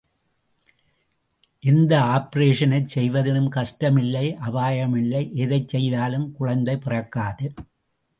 [1.63, 7.53] எந்த ஆப்பரேஷனைச் செய்வதிலும் கஷ்டமில்லை, அபாயமுமில்லை, எதைச் செய்தாலும் குழந்தை பிறக்காது.